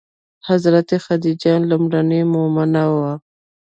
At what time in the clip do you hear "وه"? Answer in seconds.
2.95-3.13